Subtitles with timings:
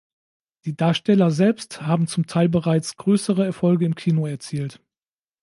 [0.65, 4.81] Die Darsteller selbst haben zum Teil bereits größere Erfolge im Kino erzielt.